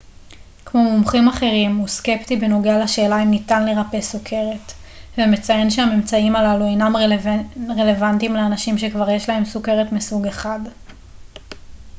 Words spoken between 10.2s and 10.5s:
1